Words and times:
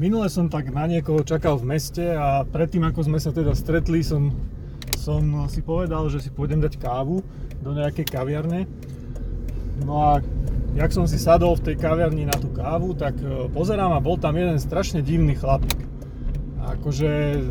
minule 0.00 0.28
som 0.32 0.48
tak 0.48 0.72
na 0.72 0.88
niekoho 0.88 1.20
čakal 1.24 1.60
v 1.60 1.76
meste 1.76 2.04
a 2.12 2.44
predtým 2.46 2.84
ako 2.88 3.08
sme 3.08 3.18
sa 3.20 3.34
teda 3.34 3.52
stretli 3.52 4.00
som, 4.00 4.32
som 4.96 5.20
si 5.48 5.60
povedal, 5.60 6.08
že 6.08 6.22
si 6.24 6.30
pôjdem 6.32 6.60
dať 6.62 6.80
kávu 6.80 7.20
do 7.60 7.70
nejakej 7.76 8.06
kaviarne. 8.08 8.64
No 9.82 9.98
a 9.98 10.10
jak 10.76 10.90
som 10.92 11.04
si 11.04 11.20
sadol 11.20 11.56
v 11.58 11.72
tej 11.72 11.76
kaviarni 11.80 12.24
na 12.24 12.36
tú 12.36 12.48
kávu, 12.52 12.96
tak 12.96 13.16
e, 13.20 13.48
pozerám 13.52 13.92
a 13.92 14.04
bol 14.04 14.16
tam 14.16 14.36
jeden 14.36 14.56
strašne 14.56 15.04
divný 15.04 15.36
chlapík. 15.36 15.84
A 16.62 16.78
akože 16.78 17.10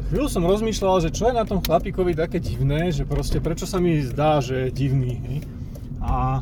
chvíľu 0.09 0.27
som 0.31 0.47
rozmýšľal, 0.47 1.03
že 1.03 1.13
čo 1.13 1.29
je 1.29 1.35
na 1.35 1.43
tom 1.43 1.59
chlapíkovi 1.59 2.15
také 2.15 2.39
divné, 2.39 2.95
že 2.95 3.03
proste 3.03 3.43
prečo 3.43 3.67
sa 3.67 3.77
mi 3.83 3.99
zdá, 4.01 4.39
že 4.39 4.69
je 4.69 4.69
divný. 4.71 5.43
A 5.99 6.39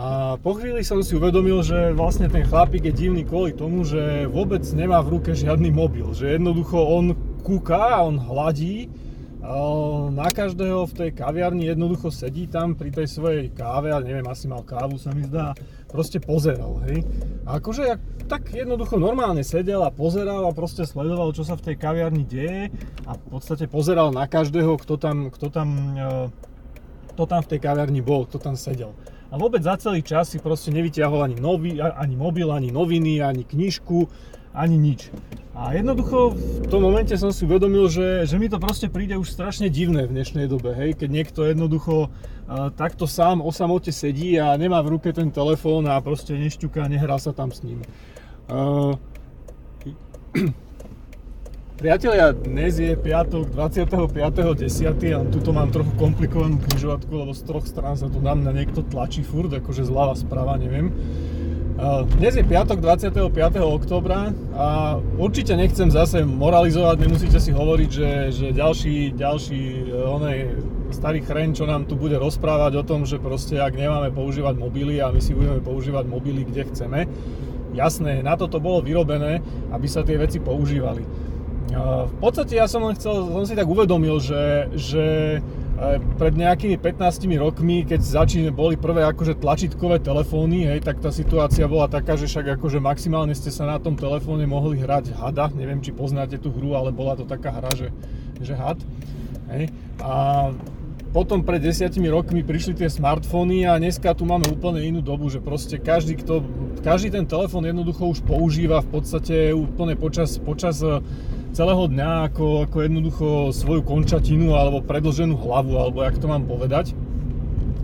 a 0.00 0.40
po 0.40 0.56
chvíli 0.56 0.80
som 0.80 1.04
si 1.04 1.12
uvedomil, 1.12 1.60
že 1.60 1.92
vlastne 1.92 2.24
ten 2.24 2.40
chlapík 2.48 2.88
je 2.88 3.04
divný 3.04 3.20
kvôli 3.20 3.52
tomu, 3.52 3.84
že 3.84 4.24
vôbec 4.32 4.64
nemá 4.72 5.04
v 5.04 5.20
ruke 5.20 5.36
žiadny 5.36 5.68
mobil. 5.68 6.16
Že 6.16 6.40
jednoducho 6.40 6.80
on 6.80 7.12
kúka, 7.44 8.00
on 8.00 8.16
hladí 8.16 8.88
na 10.08 10.28
každého 10.32 10.88
v 10.88 10.96
tej 10.96 11.10
kaviarni 11.12 11.68
jednoducho 11.68 12.08
sedí 12.08 12.48
tam 12.48 12.80
pri 12.80 12.96
tej 12.96 13.12
svojej 13.12 13.52
káve, 13.52 13.92
a 13.92 14.00
neviem, 14.00 14.24
asi 14.24 14.48
mal 14.48 14.64
kávu 14.64 14.96
sa 14.96 15.12
mi 15.12 15.28
zdá, 15.28 15.52
proste 15.92 16.16
pozeral, 16.16 16.80
hej. 16.88 17.04
A 17.44 17.60
akože 17.60 17.82
ja 17.84 18.00
tak 18.24 18.56
jednoducho 18.56 18.96
normálne 18.96 19.44
sedel 19.44 19.84
a 19.84 19.92
pozeral 19.92 20.48
a 20.48 20.56
proste 20.56 20.88
sledoval, 20.88 21.36
čo 21.36 21.44
sa 21.44 21.60
v 21.60 21.72
tej 21.72 21.76
kaviarni 21.76 22.24
deje 22.24 22.72
a 23.04 23.20
v 23.20 23.24
podstate 23.36 23.68
pozeral 23.68 24.16
na 24.16 24.24
každého, 24.24 24.80
kto 24.80 24.96
tam, 24.96 25.28
kto 25.28 25.52
tam, 25.52 25.68
e, 25.92 26.08
kto 27.12 27.22
tam 27.28 27.40
v 27.44 27.50
tej 27.52 27.60
kaviarni 27.60 28.00
bol, 28.00 28.24
kto 28.24 28.40
tam 28.40 28.56
sedel 28.56 28.96
a 29.30 29.34
vôbec 29.38 29.62
za 29.62 29.78
celý 29.78 30.02
čas 30.02 30.34
si 30.34 30.42
proste 30.42 30.74
nevyťahol 30.74 31.30
ani, 31.30 31.36
nový, 31.38 31.78
ani 31.78 32.18
mobil, 32.18 32.50
ani 32.50 32.74
noviny, 32.74 33.22
ani 33.22 33.46
knižku, 33.46 34.10
ani 34.50 34.74
nič. 34.74 35.14
A 35.54 35.74
jednoducho 35.76 36.34
v 36.34 36.66
tom 36.66 36.82
momente 36.82 37.14
som 37.14 37.30
si 37.30 37.46
uvedomil, 37.46 37.86
že, 37.86 38.26
že 38.26 38.36
mi 38.40 38.50
to 38.50 38.58
proste 38.58 38.90
príde 38.90 39.14
už 39.14 39.30
strašne 39.30 39.70
divné 39.70 40.08
v 40.08 40.14
dnešnej 40.18 40.50
dobe, 40.50 40.74
hej, 40.74 40.98
keď 40.98 41.08
niekto 41.10 41.40
jednoducho 41.46 42.08
uh, 42.08 42.72
takto 42.74 43.06
sám 43.06 43.44
o 43.44 43.50
samote 43.54 43.94
sedí 43.94 44.40
a 44.40 44.56
nemá 44.58 44.82
v 44.82 44.98
ruke 44.98 45.14
ten 45.14 45.30
telefón 45.30 45.86
a 45.86 46.00
proste 46.02 46.34
nešťuká, 46.34 46.88
nehrá 46.90 47.20
sa 47.20 47.30
tam 47.30 47.54
s 47.54 47.62
ním. 47.62 47.84
Uh, 48.50 48.98
Priatelia, 51.80 52.36
dnes 52.36 52.76
je 52.76 52.92
piatok 52.92 53.56
25.10. 53.56 54.68
a 55.16 55.24
tuto 55.24 55.48
mám 55.48 55.72
trochu 55.72 55.88
komplikovanú 55.96 56.60
križovatku, 56.60 57.08
lebo 57.08 57.32
z 57.32 57.40
troch 57.40 57.64
strán 57.64 57.96
sa 57.96 58.04
tu 58.04 58.20
na 58.20 58.36
mňa 58.36 58.52
niekto 58.52 58.84
tlačí 58.84 59.24
furt, 59.24 59.48
akože 59.48 59.88
zľava, 59.88 60.12
sprava, 60.12 60.60
neviem. 60.60 60.92
Dnes 62.20 62.36
je 62.36 62.44
piatok 62.44 62.84
25. 62.84 63.24
oktobra 63.64 64.28
a 64.52 65.00
určite 65.16 65.56
nechcem 65.56 65.88
zase 65.88 66.20
moralizovať, 66.20 67.00
nemusíte 67.00 67.40
si 67.40 67.48
hovoriť, 67.48 67.88
že, 67.88 68.10
že 68.28 68.46
ďalší, 68.52 69.16
ďalší 69.16 69.60
e, 69.88 70.04
onej 70.04 70.38
starý 70.92 71.24
chren, 71.24 71.56
čo 71.56 71.64
nám 71.64 71.88
tu 71.88 71.96
bude 71.96 72.20
rozprávať 72.20 72.76
o 72.76 72.84
tom, 72.84 73.08
že 73.08 73.16
proste 73.16 73.56
ak 73.56 73.72
nemáme 73.72 74.12
používať 74.12 74.52
mobily 74.52 75.00
a 75.00 75.08
my 75.08 75.24
si 75.24 75.32
budeme 75.32 75.64
používať 75.64 76.04
mobily 76.04 76.44
kde 76.44 76.68
chceme. 76.68 77.08
Jasné, 77.72 78.20
na 78.20 78.36
to 78.36 78.52
to 78.52 78.60
bolo 78.60 78.84
vyrobené, 78.84 79.40
aby 79.72 79.88
sa 79.88 80.04
tie 80.04 80.20
veci 80.20 80.44
používali. 80.44 81.29
V 81.70 82.16
podstate 82.18 82.58
ja 82.58 82.66
som 82.66 82.82
len 82.82 82.98
chcel, 82.98 83.30
som 83.30 83.46
si 83.46 83.54
tak 83.54 83.68
uvedomil, 83.70 84.18
že, 84.18 84.66
že 84.74 85.04
e, 85.38 86.02
pred 86.18 86.34
nejakými 86.34 86.74
15 86.74 87.22
rokmi, 87.38 87.86
keď 87.86 88.00
začíne, 88.02 88.50
boli 88.50 88.74
prvé 88.74 89.06
akože 89.06 89.38
tlačítkové 89.38 90.02
telefóny, 90.02 90.66
hej, 90.66 90.82
tak 90.82 90.98
tá 90.98 91.14
situácia 91.14 91.70
bola 91.70 91.86
taká, 91.86 92.18
že 92.18 92.26
však 92.26 92.58
akože 92.58 92.82
maximálne 92.82 93.32
ste 93.38 93.54
sa 93.54 93.70
na 93.70 93.78
tom 93.78 93.94
telefóne 93.94 94.42
mohli 94.50 94.82
hrať 94.82 95.14
hada, 95.14 95.54
neviem 95.54 95.78
či 95.78 95.94
poznáte 95.94 96.42
tú 96.42 96.50
hru, 96.50 96.74
ale 96.74 96.90
bola 96.90 97.14
to 97.14 97.22
taká 97.22 97.54
hra, 97.54 97.70
že, 97.78 97.94
že 98.42 98.58
had. 98.58 98.82
Hej. 99.54 99.70
A 100.02 100.50
potom 101.10 101.42
pred 101.42 101.58
desiatimi 101.58 102.06
rokmi 102.06 102.46
prišli 102.46 102.78
tie 102.78 102.86
smartfóny 102.86 103.66
a 103.66 103.82
dneska 103.82 104.14
tu 104.14 104.22
máme 104.22 104.46
úplne 104.46 104.78
inú 104.86 105.02
dobu, 105.02 105.26
že 105.26 105.42
proste 105.42 105.74
každý, 105.78 106.18
kto, 106.22 106.46
každý 106.86 107.10
ten 107.10 107.26
telefón 107.26 107.66
jednoducho 107.66 108.14
už 108.14 108.22
používa 108.22 108.78
v 108.78 108.94
podstate 108.94 109.50
úplne 109.50 109.98
počas, 109.98 110.38
počas 110.38 110.78
celého 111.50 111.90
dňa 111.90 112.30
ako, 112.30 112.70
ako 112.70 112.76
jednoducho 112.80 113.26
svoju 113.50 113.82
končatinu 113.82 114.54
alebo 114.54 114.82
predlženú 114.82 115.34
hlavu, 115.34 115.76
alebo 115.78 116.02
jak 116.06 116.18
to 116.18 116.30
mám 116.30 116.46
povedať. 116.46 116.94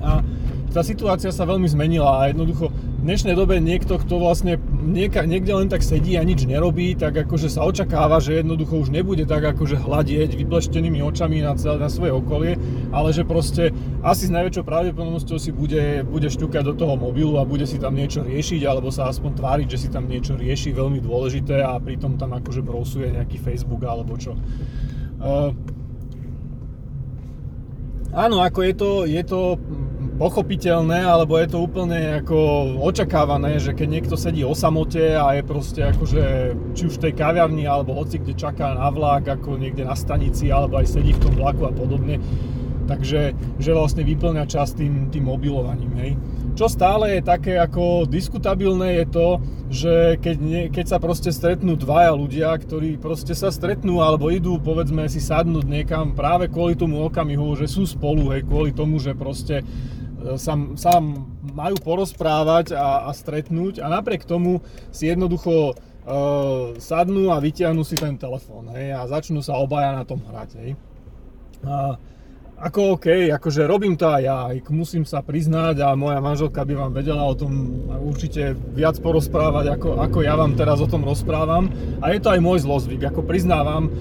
A 0.03 0.23
tá 0.71 0.85
situácia 0.85 1.33
sa 1.33 1.49
veľmi 1.49 1.67
zmenila 1.67 2.23
a 2.23 2.29
jednoducho 2.31 2.71
dnešnej 3.07 3.39
dobe 3.39 3.63
niekto, 3.63 4.03
kto 4.03 4.19
vlastne 4.19 4.59
nieka, 4.83 5.23
niekde 5.23 5.55
len 5.55 5.71
tak 5.71 5.87
sedí 5.87 6.19
a 6.19 6.27
nič 6.27 6.43
nerobí, 6.43 6.99
tak 6.99 7.15
akože 7.15 7.47
sa 7.47 7.63
očakáva, 7.63 8.19
že 8.19 8.43
jednoducho 8.43 8.83
už 8.83 8.91
nebude 8.91 9.23
tak 9.31 9.47
akože 9.47 9.79
hľadieť 9.79 10.35
vybleštenými 10.35 10.99
očami 11.07 11.39
na, 11.39 11.55
na 11.55 11.87
svoje 11.87 12.11
okolie, 12.11 12.59
ale 12.91 13.15
že 13.15 13.23
proste 13.23 13.71
asi 14.03 14.27
s 14.27 14.35
najväčšou 14.35 14.67
pravdepodobnosťou 14.67 15.39
si 15.39 15.55
bude, 15.55 16.03
bude 16.03 16.27
šťukať 16.27 16.67
do 16.67 16.75
toho 16.75 16.99
mobilu 16.99 17.39
a 17.39 17.47
bude 17.47 17.63
si 17.71 17.79
tam 17.79 17.95
niečo 17.95 18.27
riešiť, 18.27 18.67
alebo 18.67 18.91
sa 18.91 19.07
aspoň 19.07 19.39
tváriť, 19.39 19.69
že 19.71 19.87
si 19.87 19.89
tam 19.95 20.11
niečo 20.11 20.35
rieši 20.35 20.75
veľmi 20.75 20.99
dôležité 20.99 21.63
a 21.63 21.79
pritom 21.79 22.19
tam 22.19 22.35
akože 22.35 22.59
brousuje 22.67 23.15
nejaký 23.15 23.39
Facebook 23.39 23.87
alebo 23.87 24.19
čo. 24.19 24.35
Uh, 25.23 25.55
áno, 28.11 28.43
ako 28.43 28.61
je 28.67 28.75
to, 28.75 28.91
je 29.07 29.23
to 29.23 29.41
pochopiteľné, 30.17 31.05
alebo 31.05 31.37
je 31.37 31.49
to 31.53 31.59
úplne 31.61 32.25
ako 32.25 32.37
očakávané, 32.81 33.61
že 33.61 33.77
keď 33.77 33.89
niekto 33.89 34.17
sedí 34.17 34.43
o 34.43 34.57
samote 34.57 35.13
a 35.13 35.37
je 35.37 35.43
proste 35.45 35.81
akože 35.85 36.23
či 36.73 36.83
už 36.89 36.97
v 36.97 37.03
tej 37.09 37.13
kaviarni 37.21 37.69
alebo 37.69 37.93
hoci 37.93 38.19
kde 38.21 38.33
čaká 38.33 38.73
na 38.73 38.89
vlak, 38.89 39.29
ako 39.29 39.61
niekde 39.61 39.85
na 39.85 39.93
stanici, 39.93 40.49
alebo 40.49 40.81
aj 40.81 40.89
sedí 40.89 41.13
v 41.13 41.21
tom 41.21 41.37
vlaku 41.37 41.69
a 41.69 41.73
podobne, 41.73 42.17
takže 42.89 43.37
že 43.61 43.71
vlastne 43.77 44.09
vyplňa 44.09 44.45
čas 44.49 44.73
tým, 44.73 45.13
tým 45.13 45.29
mobilovaním, 45.29 45.93
hej. 46.01 46.13
Čo 46.57 46.73
stále 46.73 47.21
je 47.21 47.21
také 47.21 47.61
ako 47.61 48.09
diskutabilné 48.09 49.05
je 49.05 49.07
to, 49.13 49.29
že 49.69 49.95
keď, 50.25 50.37
nie, 50.41 50.63
keď 50.73 50.97
sa 50.97 50.99
proste 51.03 51.29
stretnú 51.29 51.77
dvaja 51.77 52.17
ľudia, 52.17 52.57
ktorí 52.57 52.97
proste 52.97 53.37
sa 53.37 53.53
stretnú 53.53 54.01
alebo 54.01 54.33
idú 54.33 54.57
povedzme 54.57 55.05
si 55.13 55.21
sadnúť 55.21 55.67
niekam 55.69 56.17
práve 56.17 56.49
kvôli 56.49 56.73
tomu 56.73 57.05
okamihu, 57.05 57.53
že 57.61 57.69
sú 57.69 57.85
spolu, 57.85 58.33
hej, 58.33 58.49
kvôli 58.49 58.73
tomu, 58.73 58.97
že 58.97 59.13
proste 59.13 59.61
sa, 60.35 60.59
sa 60.75 60.99
majú 61.55 61.79
porozprávať 61.79 62.75
a, 62.75 63.07
a 63.07 63.11
stretnúť 63.15 63.79
a 63.79 63.87
napriek 63.87 64.27
tomu 64.27 64.59
si 64.91 65.07
jednoducho 65.07 65.79
uh, 65.79 66.75
sadnú 66.83 67.31
a 67.31 67.39
vytiahnu 67.39 67.87
si 67.87 67.95
ten 67.95 68.19
telefón 68.19 68.75
a 68.75 69.07
začnú 69.07 69.39
sa 69.47 69.55
obaja 69.63 69.95
na 69.95 70.03
tom 70.03 70.19
hrať. 70.27 70.51
Hej. 70.59 70.71
A, 71.63 71.95
ako 72.57 72.97
OK, 72.97 73.29
akože 73.37 73.69
robím 73.69 74.01
to 74.01 74.09
aj 74.09 74.23
ja, 74.25 74.49
musím 74.73 75.05
sa 75.05 75.21
priznať 75.21 75.77
a 75.85 75.93
moja 75.93 76.25
manželka 76.25 76.65
by 76.65 76.73
vám 76.73 76.93
vedela 76.97 77.29
o 77.29 77.37
tom 77.37 77.85
určite 78.01 78.57
viac 78.73 78.97
porozprávať, 78.97 79.77
ako, 79.77 80.01
ako 80.01 80.19
ja 80.25 80.41
vám 80.41 80.57
teraz 80.57 80.81
o 80.81 80.89
tom 80.89 81.05
rozprávam. 81.05 81.69
A 82.01 82.17
je 82.17 82.21
to 82.25 82.33
aj 82.33 82.41
môj 82.41 82.65
zlozvyk, 82.65 83.13
ako 83.13 83.29
priznávam, 83.29 83.93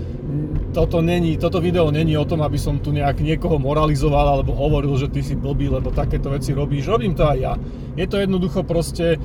toto, 0.76 1.00
není, 1.00 1.40
toto 1.40 1.64
video 1.64 1.88
není 1.88 2.20
o 2.20 2.28
tom, 2.28 2.44
aby 2.44 2.60
som 2.60 2.84
tu 2.84 2.92
nejak 2.92 3.24
niekoho 3.24 3.56
moralizoval 3.56 4.36
alebo 4.36 4.52
hovoril, 4.52 5.00
že 5.00 5.08
ty 5.08 5.24
si 5.24 5.40
blbý, 5.40 5.72
lebo 5.72 5.96
takéto 5.96 6.28
veci 6.28 6.52
robíš. 6.52 6.92
Robím 6.92 7.16
to 7.16 7.24
aj 7.24 7.38
ja. 7.40 7.54
Je 7.96 8.04
to 8.04 8.20
jednoducho 8.20 8.68
proste 8.68 9.16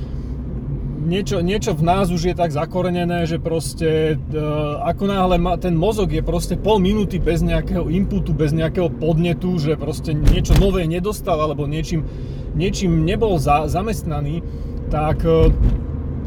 niečo, 1.02 1.42
niečo 1.42 1.74
v 1.74 1.82
nás 1.82 2.06
už 2.14 2.22
je 2.30 2.34
tak 2.38 2.54
zakorenené, 2.54 3.26
že 3.26 3.42
proste 3.42 4.14
e, 4.14 4.44
ako 4.86 5.04
náhle 5.10 5.36
ma, 5.42 5.58
ten 5.58 5.74
mozog 5.74 6.14
je 6.14 6.22
proste 6.22 6.54
pol 6.54 6.78
minúty 6.78 7.18
bez 7.18 7.42
nejakého 7.42 7.90
inputu, 7.90 8.30
bez 8.30 8.54
nejakého 8.54 8.86
podnetu, 8.86 9.58
že 9.58 9.74
proste 9.74 10.14
niečo 10.14 10.54
nové 10.60 10.86
nedostal 10.86 11.40
alebo 11.40 11.66
niečím, 11.66 12.06
niečím 12.54 13.02
nebol 13.02 13.40
za, 13.42 13.66
zamestnaný, 13.66 14.46
tak 14.92 15.26
e, 15.26 15.50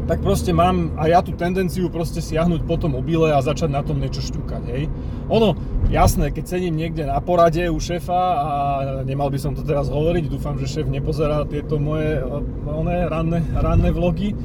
tak 0.04 0.20
proste 0.20 0.52
mám 0.52 0.92
aj 1.00 1.08
ja 1.08 1.20
tú 1.24 1.32
tendenciu 1.32 1.88
proste 1.88 2.20
siahnuť 2.20 2.68
po 2.68 2.76
tom 2.76 2.92
mobile 2.92 3.32
a 3.32 3.40
začať 3.40 3.72
na 3.72 3.80
tom 3.80 4.00
niečo 4.00 4.20
šťukať, 4.20 4.62
hej. 4.68 4.84
Ono, 5.32 5.56
jasné, 5.88 6.28
keď 6.28 6.44
sedím 6.44 6.76
niekde 6.76 7.08
na 7.08 7.16
porade 7.24 7.64
u 7.72 7.80
šéfa 7.80 8.20
a 8.36 8.48
nemal 9.08 9.32
by 9.32 9.40
som 9.40 9.56
to 9.56 9.64
teraz 9.64 9.88
hovoriť, 9.88 10.28
dúfam, 10.28 10.60
že 10.60 10.68
šéf 10.68 10.86
nepozerá 10.92 11.48
tieto 11.48 11.80
moje 11.80 12.20
one, 12.68 13.08
ranné, 13.08 13.40
ranné 13.56 13.88
vlogy, 13.88 14.36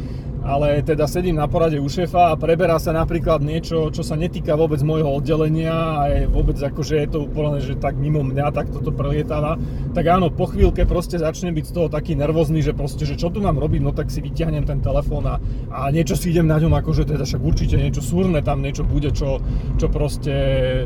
ale 0.43 0.81
teda 0.81 1.05
sedím 1.05 1.35
na 1.35 1.47
porade 1.47 1.79
u 1.79 1.89
šéfa 1.89 2.33
a 2.33 2.39
preberá 2.39 2.79
sa 2.79 2.95
napríklad 2.95 3.43
niečo, 3.43 3.91
čo 3.91 4.01
sa 4.01 4.15
netýka 4.15 4.55
vôbec 4.55 4.79
môjho 4.81 5.11
oddelenia 5.11 5.73
a 5.73 6.01
je 6.07 6.21
vôbec 6.31 6.55
akože 6.55 6.95
je 6.95 7.07
to 7.11 7.19
úplne, 7.27 7.59
že 7.59 7.75
tak 7.75 7.99
mimo 7.99 8.23
mňa, 8.23 8.55
tak 8.55 8.71
toto 8.71 8.95
prelietáva, 8.95 9.59
tak 9.91 10.05
áno, 10.07 10.31
po 10.31 10.47
chvíľke 10.47 10.87
proste 10.87 11.19
začne 11.19 11.51
byť 11.51 11.65
z 11.67 11.73
toho 11.75 11.87
taký 11.91 12.15
nervózny, 12.15 12.63
že 12.63 12.71
proste, 12.71 13.03
že 13.03 13.19
čo 13.19 13.27
tu 13.29 13.43
mám 13.43 13.59
robiť, 13.59 13.81
no 13.83 13.91
tak 13.91 14.07
si 14.07 14.23
vyťahnem 14.23 14.63
ten 14.63 14.79
telefón 14.79 15.27
a, 15.27 15.37
a 15.69 15.91
niečo 15.91 16.15
si 16.15 16.31
idem 16.31 16.47
na 16.47 16.57
ňom, 16.57 16.71
akože 16.71 17.03
teda 17.03 17.27
však 17.27 17.41
určite 17.43 17.75
niečo 17.75 17.99
súrne 17.99 18.39
tam 18.39 18.63
niečo 18.63 18.87
bude, 18.87 19.11
čo, 19.11 19.43
čo 19.75 19.87
proste 19.91 20.33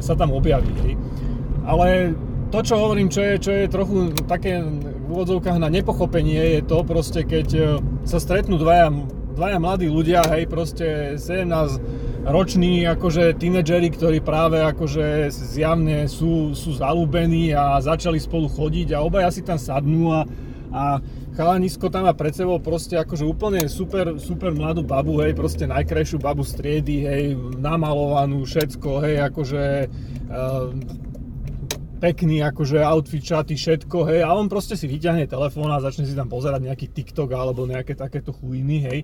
sa 0.02 0.18
tam 0.18 0.34
objaví. 0.34 0.98
Ale 1.64 2.18
to, 2.54 2.60
čo 2.62 2.78
hovorím, 2.78 3.10
čo 3.10 3.22
je, 3.26 3.34
čo 3.42 3.52
je 3.52 3.66
trochu 3.66 4.14
také 4.30 4.62
v 4.62 5.08
úvodzovkách 5.10 5.58
na 5.58 5.74
nepochopenie, 5.74 6.60
je 6.60 6.62
to 6.62 6.86
proste, 6.86 7.26
keď 7.26 7.48
e, 7.50 7.62
sa 8.06 8.22
stretnú 8.22 8.62
dvaja 8.62 8.94
dvaja 9.34 9.58
mladí 9.58 9.90
ľudia, 9.90 10.22
hej, 10.30 10.46
proste 10.46 11.18
17 11.18 12.24
roční, 12.24 12.88
akože 12.88 13.36
tínedžeri, 13.36 13.92
ktorí 13.92 14.24
práve 14.24 14.64
akože 14.64 15.28
zjavne 15.34 16.08
sú, 16.08 16.56
sú 16.56 16.78
zalúbení 16.78 17.52
a 17.52 17.82
začali 17.84 18.22
spolu 18.22 18.48
chodiť 18.48 18.96
a 18.96 19.04
obaja 19.04 19.28
si 19.34 19.44
tam 19.44 19.60
sadnú 19.60 20.14
a, 20.14 20.22
a 20.72 20.84
chalanisko 21.36 21.92
tam 21.92 22.08
má 22.08 22.14
pred 22.16 22.32
sebou 22.32 22.62
proste 22.62 22.96
akože 22.96 23.26
úplne 23.28 23.66
super, 23.68 24.16
super 24.22 24.56
mladú 24.56 24.86
babu, 24.86 25.20
hej, 25.20 25.36
proste 25.36 25.68
najkrajšiu 25.68 26.22
babu 26.22 26.46
striedy, 26.46 27.04
hej, 27.04 27.24
namalovanú, 27.60 28.46
všetko, 28.48 28.90
hej, 29.04 29.16
akože 29.28 29.64
uh, 30.32 30.72
pekný 32.04 32.44
akože 32.44 32.84
outfit, 32.84 33.24
šaty, 33.24 33.56
všetko, 33.56 34.12
hej, 34.12 34.28
a 34.28 34.36
on 34.36 34.52
proste 34.52 34.76
si 34.76 34.92
vyťahne 34.92 35.24
telefón 35.24 35.72
a 35.72 35.80
začne 35.80 36.04
si 36.04 36.12
tam 36.12 36.28
pozerať 36.28 36.68
nejaký 36.68 36.92
TikTok 36.92 37.32
alebo 37.32 37.64
nejaké 37.64 37.96
takéto 37.96 38.36
chujiny, 38.36 38.78
hej. 38.92 39.00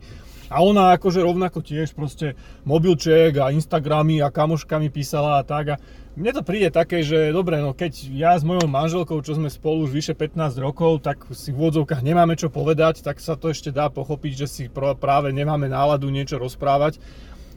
A 0.51 0.59
ona 0.59 0.91
akože 0.99 1.23
rovnako 1.23 1.63
tiež 1.63 1.95
proste 1.95 2.35
mobilček 2.67 3.39
a 3.39 3.55
Instagramy 3.55 4.19
a 4.19 4.33
kamoškami 4.33 4.91
písala 4.91 5.39
a 5.39 5.47
tak 5.47 5.65
a 5.71 5.75
mne 6.19 6.35
to 6.35 6.43
príde 6.43 6.67
také, 6.75 6.99
že 6.99 7.31
dobre, 7.31 7.63
no 7.63 7.71
keď 7.71 8.11
ja 8.11 8.35
s 8.35 8.43
mojou 8.43 8.67
manželkou, 8.67 9.23
čo 9.23 9.39
sme 9.39 9.47
spolu 9.47 9.87
už 9.87 9.95
vyše 9.95 10.13
15 10.17 10.59
rokov, 10.59 10.99
tak 10.99 11.23
si 11.31 11.55
v 11.55 11.63
úvodzovkách 11.63 12.03
nemáme 12.03 12.35
čo 12.35 12.51
povedať, 12.51 12.99
tak 12.99 13.23
sa 13.23 13.39
to 13.39 13.47
ešte 13.47 13.71
dá 13.71 13.87
pochopiť, 13.87 14.43
že 14.43 14.47
si 14.51 14.63
práve 14.73 15.31
nemáme 15.31 15.71
náladu 15.71 16.11
niečo 16.11 16.35
rozprávať. 16.35 16.99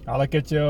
Ale 0.07 0.31
keď 0.31 0.47
e, 0.55 0.61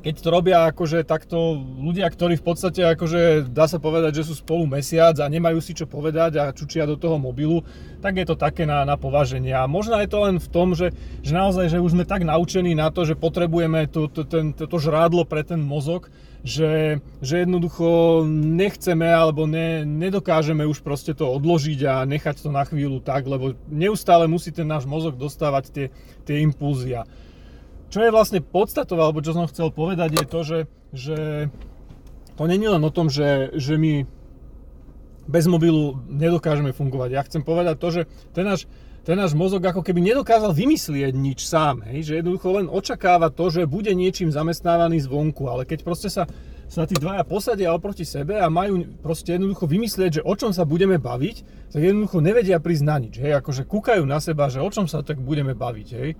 keď 0.00 0.14
to 0.16 0.28
robia 0.32 0.58
akože 0.72 1.04
takto 1.04 1.60
ľudia, 1.60 2.08
ktorí 2.08 2.40
v 2.40 2.44
podstate 2.44 2.80
akože 2.96 3.52
dá 3.52 3.68
sa 3.68 3.76
povedať, 3.76 4.20
že 4.20 4.32
sú 4.32 4.34
spolu 4.40 4.64
mesiac 4.64 5.12
a 5.20 5.28
nemajú 5.28 5.60
si 5.60 5.76
čo 5.76 5.84
povedať 5.84 6.40
a 6.40 6.56
čučia 6.56 6.88
do 6.88 6.96
toho 6.96 7.20
mobilu, 7.20 7.60
tak 8.00 8.16
je 8.16 8.24
to 8.24 8.36
také 8.36 8.64
na, 8.64 8.88
na 8.88 8.96
považenie. 8.96 9.52
A 9.52 9.68
možno 9.68 10.00
je 10.00 10.08
to 10.08 10.18
len 10.24 10.36
v 10.40 10.48
tom, 10.48 10.72
že, 10.72 10.96
že 11.20 11.32
naozaj, 11.36 11.68
že 11.68 11.84
už 11.84 11.92
sme 11.92 12.08
tak 12.08 12.24
naučení 12.24 12.72
na 12.72 12.88
to, 12.88 13.04
že 13.04 13.12
potrebujeme 13.12 13.84
to, 13.92 14.08
to, 14.08 14.24
ten, 14.24 14.56
to, 14.56 14.64
to 14.64 14.76
žrádlo 14.80 15.28
pre 15.28 15.44
ten 15.44 15.60
mozog, 15.60 16.08
že, 16.40 17.04
že 17.20 17.44
jednoducho 17.44 18.24
nechceme 18.32 19.04
alebo 19.04 19.44
ne, 19.44 19.84
nedokážeme 19.84 20.64
už 20.64 20.80
proste 20.80 21.12
to 21.12 21.28
odložiť 21.28 21.80
a 21.84 21.94
nechať 22.08 22.40
to 22.40 22.48
na 22.48 22.64
chvíľu 22.64 23.04
tak, 23.04 23.28
lebo 23.28 23.52
neustále 23.68 24.24
musí 24.24 24.48
ten 24.48 24.64
náš 24.64 24.88
mozog 24.88 25.20
dostávať 25.20 25.64
tie, 25.68 25.86
tie 26.24 26.40
impulzy. 26.40 26.96
Čo 27.90 28.06
je 28.06 28.14
vlastne 28.14 28.38
podstatou, 28.38 29.02
alebo 29.02 29.18
čo 29.18 29.34
som 29.34 29.50
chcel 29.50 29.74
povedať, 29.74 30.14
je 30.14 30.26
to, 30.30 30.40
že, 30.46 30.58
že 30.94 31.18
to 32.38 32.46
není 32.46 32.70
len 32.70 32.78
o 32.86 32.94
tom, 32.94 33.10
že, 33.10 33.50
že 33.58 33.74
my 33.74 34.06
bez 35.26 35.50
mobilu 35.50 35.98
nedokážeme 36.06 36.70
fungovať. 36.70 37.10
Ja 37.10 37.26
chcem 37.26 37.42
povedať 37.42 37.74
to, 37.82 37.88
že 37.90 38.02
ten 38.30 38.46
náš, 38.46 38.70
ten 39.02 39.18
náš 39.18 39.34
mozog 39.34 39.58
ako 39.62 39.82
keby 39.82 40.06
nedokázal 40.06 40.54
vymyslieť 40.54 41.18
nič 41.18 41.50
sám, 41.50 41.82
hej? 41.90 42.06
že 42.06 42.22
jednoducho 42.22 42.62
len 42.62 42.66
očakáva 42.70 43.26
to, 43.26 43.50
že 43.50 43.66
bude 43.66 43.90
niečím 43.90 44.30
zamestnávaný 44.30 45.02
zvonku, 45.02 45.50
ale 45.50 45.66
keď 45.66 45.82
proste 45.82 46.06
sa, 46.06 46.30
sa 46.70 46.86
tí 46.86 46.94
dvaja 46.94 47.26
posadia 47.26 47.74
oproti 47.74 48.06
sebe 48.06 48.38
a 48.38 48.46
majú 48.46 48.86
proste 49.02 49.34
jednoducho 49.34 49.66
vymyslieť, 49.66 50.22
že 50.22 50.26
o 50.26 50.34
čom 50.38 50.54
sa 50.54 50.62
budeme 50.62 50.98
baviť, 50.98 51.36
tak 51.74 51.80
jednoducho 51.82 52.22
nevedia 52.22 52.62
prísť 52.62 52.84
na 52.86 52.96
nič, 53.02 53.14
hej? 53.18 53.34
akože 53.34 53.66
kúkajú 53.66 54.06
na 54.06 54.22
seba, 54.22 54.46
že 54.46 54.62
o 54.62 54.70
čom 54.70 54.86
sa 54.86 55.02
tak 55.02 55.18
budeme 55.18 55.58
baviť, 55.58 55.88
hej? 55.98 56.14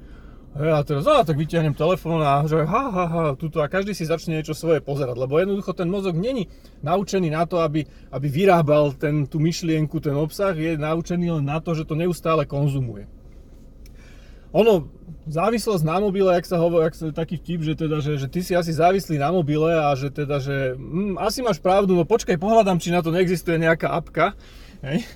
Hej, 0.50 0.70
a 0.74 0.82
teraz, 0.82 1.06
á, 1.06 1.22
tak 1.22 1.38
vyťahnem 1.38 1.78
telefón 1.78 2.26
a 2.26 2.42
že 2.42 2.66
ha, 2.66 2.84
ha, 2.90 3.06
ha, 3.06 3.24
tuto. 3.38 3.62
A 3.62 3.70
každý 3.70 3.94
si 3.94 4.02
začne 4.02 4.34
niečo 4.34 4.50
svoje 4.50 4.82
pozerať, 4.82 5.14
lebo 5.14 5.38
jednoducho 5.38 5.70
ten 5.70 5.86
mozog 5.86 6.18
není 6.18 6.50
naučený 6.82 7.30
na 7.30 7.46
to, 7.46 7.62
aby, 7.62 7.86
aby 8.10 8.26
vyrábal 8.26 8.90
ten, 8.98 9.30
tú 9.30 9.38
myšlienku, 9.38 10.02
ten 10.02 10.18
obsah, 10.18 10.50
je 10.58 10.74
naučený 10.74 11.38
len 11.38 11.46
na 11.46 11.62
to, 11.62 11.78
že 11.78 11.86
to 11.86 11.94
neustále 11.94 12.50
konzumuje. 12.50 13.06
Ono, 14.50 14.90
závislosť 15.30 15.86
na 15.86 16.02
mobile, 16.02 16.34
jak 16.34 16.42
sa 16.50 16.58
hovorí, 16.58 16.90
jak 16.90 16.98
sa 16.98 17.14
taký 17.14 17.38
vtip, 17.38 17.62
že 17.62 17.74
teda, 17.78 18.02
že, 18.02 18.18
že 18.18 18.26
ty 18.26 18.42
si 18.42 18.50
asi 18.58 18.74
závislý 18.74 19.22
na 19.22 19.30
mobile 19.30 19.70
a 19.70 19.94
že 19.94 20.10
teda, 20.10 20.42
že 20.42 20.74
hm, 20.74 21.14
asi 21.22 21.46
máš 21.46 21.62
pravdu, 21.62 21.94
no 21.94 22.02
počkaj, 22.02 22.34
pohľadám, 22.34 22.82
či 22.82 22.90
na 22.90 22.98
to 22.98 23.14
neexistuje 23.14 23.54
nejaká 23.54 23.94
apka, 23.94 24.34
hej 24.82 25.06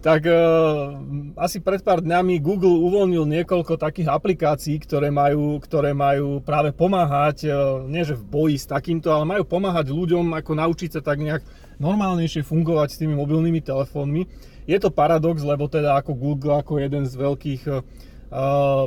tak 0.00 0.24
uh, 0.24 0.96
asi 1.36 1.60
pred 1.60 1.84
pár 1.84 2.00
dňami 2.00 2.40
Google 2.40 2.72
uvoľnil 2.72 3.28
niekoľko 3.28 3.76
takých 3.76 4.08
aplikácií, 4.08 4.80
ktoré 4.80 5.12
majú, 5.12 5.60
ktoré 5.60 5.92
majú 5.92 6.40
práve 6.40 6.72
pomáhať, 6.72 7.52
uh, 7.52 7.84
nie 7.84 8.00
že 8.00 8.16
v 8.16 8.24
boji 8.24 8.56
s 8.56 8.64
takýmto, 8.64 9.12
ale 9.12 9.28
majú 9.28 9.44
pomáhať 9.44 9.92
ľuďom 9.92 10.32
ako 10.40 10.52
naučiť 10.56 10.90
sa 10.96 11.00
tak 11.04 11.20
nejak 11.20 11.44
normálnejšie 11.76 12.40
fungovať 12.48 12.96
s 12.96 13.00
tými 13.04 13.12
mobilnými 13.12 13.60
telefónmi. 13.60 14.24
Je 14.64 14.80
to 14.80 14.88
paradox, 14.88 15.44
lebo 15.44 15.68
teda 15.68 16.00
ako 16.00 16.16
Google, 16.16 16.56
ako 16.56 16.80
jeden 16.80 17.04
z 17.04 17.14
veľkých 17.20 17.62
uh, 17.68 17.84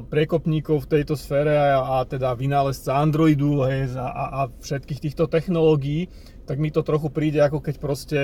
priekopníkov 0.09 0.89
v 0.89 0.91
tejto 0.97 1.13
sfére 1.13 1.53
a, 1.53 2.01
a 2.01 2.09
teda 2.09 2.33
vynálezca 2.33 2.97
Androidu 2.97 3.61
hej, 3.69 3.93
a, 4.01 4.09
a 4.09 4.41
všetkých 4.49 5.03
týchto 5.09 5.29
technológií, 5.29 6.09
tak 6.49 6.57
mi 6.57 6.73
to 6.73 6.81
trochu 6.81 7.13
príde 7.13 7.37
ako 7.37 7.61
keď 7.61 7.75
proste 7.77 8.19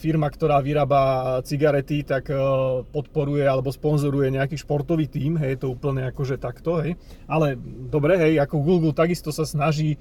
firma, 0.00 0.32
ktorá 0.32 0.64
vyrába 0.64 1.00
cigarety, 1.44 2.00
tak 2.00 2.32
eh, 2.32 2.40
podporuje 2.88 3.44
alebo 3.44 3.68
sponzoruje 3.68 4.32
nejaký 4.32 4.56
športový 4.56 5.04
tím, 5.12 5.36
hej, 5.36 5.60
to 5.60 5.68
úplne 5.68 6.08
akože 6.08 6.40
takto, 6.40 6.80
hej. 6.80 6.96
Ale 7.28 7.60
dobre, 7.92 8.16
hej, 8.16 8.40
ako 8.40 8.64
Google 8.64 8.96
takisto 8.96 9.28
sa 9.28 9.44
snaží 9.44 10.00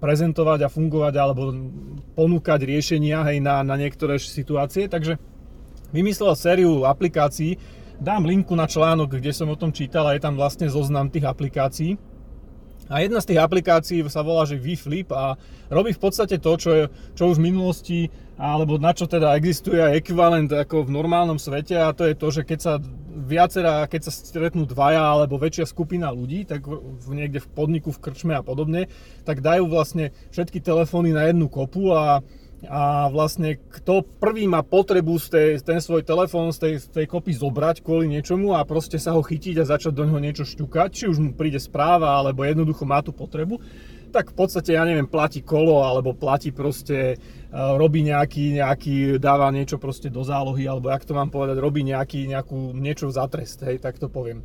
prezentovať 0.00 0.66
a 0.66 0.72
fungovať 0.72 1.14
alebo 1.16 1.56
ponúkať 2.12 2.60
riešenia, 2.68 3.24
hej, 3.32 3.40
na, 3.40 3.64
na 3.64 3.80
niektoré 3.80 4.20
situácie, 4.20 4.92
takže 4.92 5.16
vymyslel 5.96 6.36
sériu 6.36 6.84
aplikácií, 6.84 7.56
dám 7.96 8.28
linku 8.28 8.52
na 8.52 8.68
článok, 8.68 9.16
kde 9.16 9.32
som 9.32 9.48
o 9.48 9.56
tom 9.56 9.72
čítal 9.72 10.04
a 10.04 10.12
je 10.12 10.20
tam 10.20 10.36
vlastne 10.36 10.68
zoznam 10.68 11.08
tých 11.08 11.24
aplikácií. 11.24 11.96
A 12.86 13.02
jedna 13.02 13.18
z 13.18 13.34
tých 13.34 13.42
aplikácií 13.42 13.98
sa 14.06 14.22
volá, 14.22 14.46
že 14.46 14.62
VFlip 14.62 15.10
a 15.10 15.34
robí 15.66 15.90
v 15.90 16.02
podstate 16.02 16.38
to, 16.38 16.52
čo, 16.54 16.70
je, 16.70 16.84
čo 17.18 17.34
už 17.34 17.42
v 17.42 17.46
minulosti, 17.50 18.00
alebo 18.38 18.78
na 18.78 18.94
čo 18.94 19.10
teda 19.10 19.34
existuje 19.34 19.80
aj 19.80 19.98
ekvivalent 19.98 20.50
ako 20.52 20.86
v 20.86 20.94
normálnom 20.94 21.40
svete 21.40 21.74
a 21.74 21.90
to 21.96 22.06
je 22.06 22.14
to, 22.14 22.28
že 22.30 22.42
keď 22.46 22.58
sa 22.60 22.72
viacera, 23.16 23.88
keď 23.88 24.00
sa 24.06 24.12
stretnú 24.12 24.68
dvaja 24.68 25.02
alebo 25.02 25.40
väčšia 25.40 25.66
skupina 25.66 26.12
ľudí, 26.12 26.44
tak 26.44 26.68
v, 26.68 27.08
niekde 27.16 27.42
v 27.42 27.48
podniku, 27.48 27.90
v 27.90 28.02
krčme 28.06 28.36
a 28.36 28.44
podobne, 28.44 28.92
tak 29.24 29.40
dajú 29.40 29.66
vlastne 29.66 30.12
všetky 30.30 30.60
telefóny 30.60 31.16
na 31.16 31.26
jednu 31.26 31.48
kopu 31.48 31.90
a 31.96 32.20
a 32.64 33.12
vlastne 33.12 33.60
kto 33.68 34.00
prvý 34.16 34.48
má 34.48 34.64
potrebu 34.64 35.20
z 35.20 35.26
tej, 35.28 35.48
ten 35.60 35.76
svoj 35.76 36.00
telefón 36.00 36.48
z 36.56 36.58
tej, 36.64 36.74
z 36.80 36.86
tej 36.88 37.06
kopy 37.06 37.36
zobrať 37.36 37.84
kvôli 37.84 38.08
niečomu 38.08 38.56
a 38.56 38.64
proste 38.64 38.96
sa 38.96 39.12
ho 39.12 39.20
chytiť 39.20 39.60
a 39.60 39.68
začať 39.68 39.92
do 39.92 40.08
neho 40.08 40.16
niečo 40.16 40.48
šťukať, 40.48 40.88
či 40.88 41.04
už 41.04 41.20
mu 41.20 41.30
príde 41.36 41.60
správa 41.60 42.16
alebo 42.16 42.48
jednoducho 42.48 42.88
má 42.88 43.04
tú 43.04 43.12
potrebu, 43.12 43.60
tak 44.08 44.32
v 44.32 44.36
podstate, 44.40 44.72
ja 44.72 44.88
neviem, 44.88 45.04
platí 45.04 45.44
kolo 45.44 45.84
alebo 45.84 46.16
platí 46.16 46.48
proste, 46.48 47.20
uh, 47.20 47.76
robí 47.76 48.00
nejaký, 48.00 48.56
nejaký, 48.56 49.20
dáva 49.20 49.52
niečo 49.52 49.76
proste 49.76 50.08
do 50.08 50.24
zálohy 50.24 50.64
alebo 50.64 50.88
jak 50.88 51.04
to 51.04 51.12
mám 51.12 51.28
povedať, 51.28 51.60
robí 51.60 51.84
nejaký, 51.84 52.24
nejakú, 52.24 52.72
niečo 52.72 53.12
za 53.12 53.28
trest, 53.28 53.60
hej, 53.68 53.76
tak 53.84 54.00
to 54.00 54.08
poviem. 54.08 54.40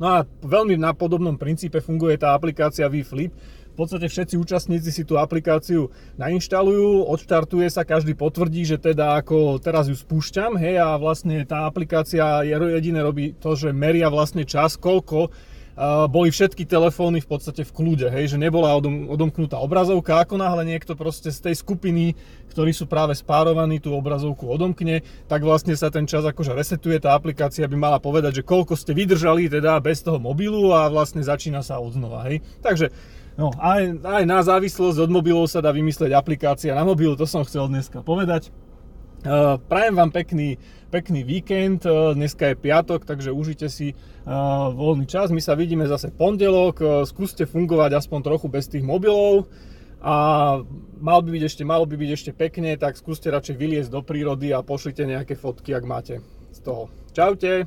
No 0.00 0.16
a 0.16 0.24
veľmi 0.24 0.80
na 0.80 0.96
podobnom 0.96 1.36
princípe 1.36 1.80
funguje 1.84 2.16
tá 2.16 2.32
aplikácia 2.32 2.88
VFlip, 2.88 3.32
podstate 3.80 4.12
všetci 4.12 4.36
účastníci 4.36 4.92
si 4.92 5.08
tú 5.08 5.16
aplikáciu 5.16 5.88
nainštalujú, 6.20 7.08
odštartuje 7.08 7.72
sa, 7.72 7.88
každý 7.88 8.12
potvrdí, 8.12 8.68
že 8.68 8.76
teda 8.76 9.16
ako 9.24 9.56
teraz 9.56 9.88
ju 9.88 9.96
spúšťam, 9.96 10.60
hej, 10.60 10.76
a 10.76 11.00
vlastne 11.00 11.48
tá 11.48 11.64
aplikácia 11.64 12.44
jediné 12.44 13.00
robí 13.00 13.32
to, 13.32 13.56
že 13.56 13.72
meria 13.72 14.12
vlastne 14.12 14.44
čas, 14.44 14.76
koľko 14.76 15.32
boli 16.12 16.28
všetky 16.28 16.68
telefóny 16.68 17.24
v 17.24 17.30
podstate 17.30 17.64
v 17.64 17.72
kľude, 17.72 18.12
hej, 18.12 18.36
že 18.36 18.42
nebola 18.42 18.76
odom, 18.76 19.08
odomknutá 19.08 19.56
obrazovka, 19.56 20.20
ako 20.20 20.36
náhle 20.36 20.68
niekto 20.68 20.92
proste 20.92 21.32
z 21.32 21.40
tej 21.40 21.56
skupiny, 21.56 22.12
ktorí 22.52 22.76
sú 22.76 22.84
práve 22.84 23.16
spárovaní, 23.16 23.80
tú 23.80 23.96
obrazovku 23.96 24.44
odomkne, 24.44 25.00
tak 25.24 25.40
vlastne 25.40 25.72
sa 25.72 25.88
ten 25.88 26.04
čas 26.04 26.20
akože 26.28 26.52
resetuje, 26.52 27.00
tá 27.00 27.16
aplikácia 27.16 27.64
by 27.64 27.76
mala 27.80 27.96
povedať, 27.96 28.42
že 28.42 28.46
koľko 28.46 28.76
ste 28.76 28.92
vydržali 28.92 29.48
teda 29.48 29.80
bez 29.80 30.04
toho 30.04 30.20
mobilu 30.20 30.68
a 30.76 30.84
vlastne 30.92 31.24
začína 31.24 31.64
sa 31.64 31.80
odznova, 31.80 32.28
hej. 32.28 32.44
Takže 32.60 32.92
No, 33.40 33.56
aj, 33.56 34.04
aj 34.04 34.24
na 34.28 34.44
závislosť 34.44 35.00
od 35.00 35.08
mobilov 35.08 35.48
sa 35.48 35.64
dá 35.64 35.72
vymyslieť 35.72 36.12
aplikácia 36.12 36.76
na 36.76 36.84
mobil, 36.84 37.16
to 37.16 37.24
som 37.24 37.40
chcel 37.40 37.72
dneska 37.72 38.04
povedať. 38.04 38.52
Uh, 39.24 39.56
prajem 39.64 39.96
vám 39.96 40.12
pekný, 40.12 40.60
pekný 40.92 41.24
víkend, 41.24 41.88
uh, 41.88 42.12
dneska 42.12 42.52
je 42.52 42.60
piatok, 42.60 43.08
takže 43.08 43.32
užite 43.32 43.72
si 43.72 43.96
uh, 43.96 44.68
voľný 44.76 45.08
čas. 45.08 45.32
My 45.32 45.40
sa 45.40 45.56
vidíme 45.56 45.88
zase 45.88 46.12
pondelok, 46.12 47.08
skúste 47.08 47.48
fungovať 47.48 47.96
aspoň 47.96 48.20
trochu 48.28 48.46
bez 48.52 48.68
tých 48.68 48.84
mobilov 48.84 49.48
a 50.04 50.60
mal 51.00 51.24
by 51.24 51.40
byť 51.40 51.44
ešte, 51.48 51.62
malo 51.64 51.88
by 51.88 51.96
byť 51.96 52.10
ešte 52.12 52.30
pekne, 52.36 52.76
tak 52.76 53.00
skúste 53.00 53.32
radšej 53.32 53.56
vyliezť 53.56 53.88
do 53.88 54.04
prírody 54.04 54.52
a 54.52 54.60
pošlite 54.60 55.08
nejaké 55.08 55.32
fotky, 55.32 55.72
ak 55.72 55.84
máte 55.88 56.20
z 56.52 56.60
toho. 56.60 56.92
Čaute! 57.16 57.64